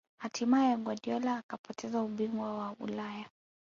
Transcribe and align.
hatimaye 0.21 0.71
guardiola 0.83 1.31
akapoteza 1.41 2.01
ubingwa 2.07 2.47
wa 2.59 2.67
ulaya 2.85 3.27